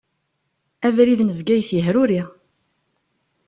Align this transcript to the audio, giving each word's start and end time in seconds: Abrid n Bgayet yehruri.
Abrid 0.87 1.21
n 1.23 1.29
Bgayet 1.37 1.69
yehruri. 1.75 2.21